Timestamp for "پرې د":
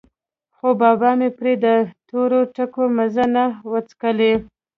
1.37-1.65